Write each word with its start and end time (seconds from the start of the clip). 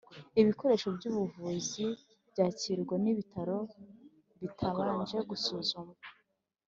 Ibikoresho 0.41 0.87
by 0.97 1.03
ubuvuzi 1.09 1.85
byakirwa 2.31 2.95
n 3.03 3.05
Ibitaro 3.11 3.57
bitabanje 4.41 5.17
gusuzumwa 5.29 5.97